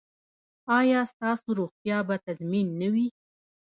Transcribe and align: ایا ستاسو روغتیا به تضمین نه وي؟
ایا 0.79 1.01
ستاسو 1.11 1.47
روغتیا 1.59 1.97
به 2.07 2.15
تضمین 2.25 2.67
نه 2.81 2.87
وي؟ 2.93 3.07